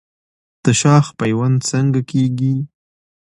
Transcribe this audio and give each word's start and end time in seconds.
د 0.65 0.65
شاخ 0.79 1.05
پیوند 1.19 1.57
څنګه 1.71 2.01
کیږي؟ 2.11 2.55